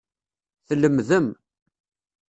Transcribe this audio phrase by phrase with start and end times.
[0.67, 1.27] Tlemdem.